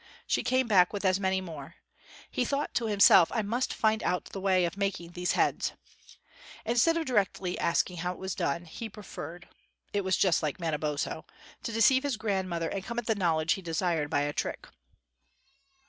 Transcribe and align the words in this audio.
She 0.25 0.41
came 0.41 0.67
back 0.67 0.93
with 0.93 1.05
as 1.05 1.19
many 1.19 1.41
more. 1.41 1.75
He 2.31 2.43
thought 2.43 2.73
to 2.73 2.87
himself, 2.87 3.31
"I 3.31 3.43
must 3.43 3.71
find 3.71 4.01
out 4.01 4.25
the 4.25 4.41
way 4.41 4.65
of 4.65 4.75
making 4.75 5.11
these 5.11 5.33
heads." 5.33 5.73
Instead 6.65 6.97
of 6.97 7.05
directly 7.05 7.59
asking 7.59 7.97
how 7.97 8.13
it 8.13 8.17
was 8.17 8.33
done, 8.33 8.65
he 8.65 8.89
preferred 8.89 9.47
it 9.93 10.01
was 10.01 10.17
just 10.17 10.41
like 10.41 10.59
Manabozho 10.59 11.25
to 11.61 11.71
deceive 11.71 12.01
his 12.01 12.17
grandmother 12.17 12.67
and 12.69 12.83
come 12.83 12.97
at 12.97 13.05
the 13.05 13.13
knowledge 13.13 13.53
he 13.53 13.61
desired 13.61 14.09
by 14.09 14.21
a 14.21 14.33
trick. 14.33 14.67